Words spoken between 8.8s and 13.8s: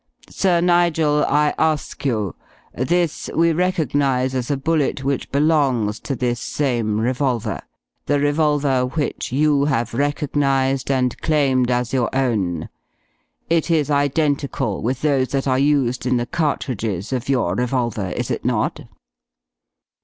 which you have recognized and claimed as your own. It